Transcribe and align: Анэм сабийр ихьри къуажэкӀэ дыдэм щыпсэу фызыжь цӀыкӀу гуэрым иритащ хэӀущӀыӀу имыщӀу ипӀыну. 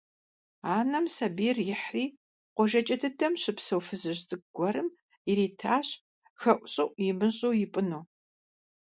Анэм 0.77 1.05
сабийр 1.15 1.57
ихьри 1.73 2.05
къуажэкӀэ 2.55 2.95
дыдэм 3.01 3.33
щыпсэу 3.41 3.81
фызыжь 3.87 4.21
цӀыкӀу 4.27 4.49
гуэрым 4.55 4.89
иритащ 5.31 5.87
хэӀущӀыӀу 6.41 6.95
имыщӀу 7.07 7.57
ипӀыну. 7.63 8.01